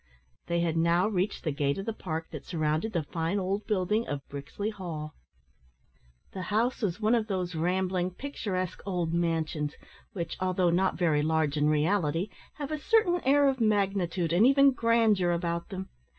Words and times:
They 0.47 0.61
had 0.61 0.77
now 0.77 1.07
reached 1.07 1.43
the 1.43 1.51
gate 1.51 1.77
of 1.77 1.85
the 1.85 1.93
park 1.93 2.31
that 2.31 2.43
surrounded 2.43 2.91
the 2.93 3.03
fine 3.03 3.37
old 3.39 3.67
building 3.67 4.07
of 4.07 4.27
Brixley 4.29 4.71
Hall. 4.71 5.13
The 6.33 6.41
house 6.49 6.81
was 6.81 6.99
one 6.99 7.13
of 7.13 7.27
those 7.27 7.53
rambling, 7.53 8.09
picturesque 8.09 8.81
old 8.83 9.13
mansions, 9.13 9.75
which, 10.13 10.37
although 10.39 10.71
not 10.71 10.97
very 10.97 11.21
large 11.21 11.55
in 11.55 11.69
reality, 11.69 12.29
have 12.55 12.71
a 12.71 12.79
certain 12.79 13.21
air 13.25 13.47
of 13.47 13.61
magnitude, 13.61 14.33
and 14.33 14.47
even 14.47 14.71
grandeur, 14.71 15.31
about 15.33 15.69
them. 15.69 15.87